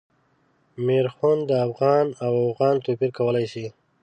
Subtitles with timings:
[0.85, 3.65] میرخوند د افغان او اوغان توپیر کولای شي.